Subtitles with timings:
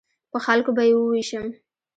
[0.31, 1.45] په خلکو به یې ووېشم.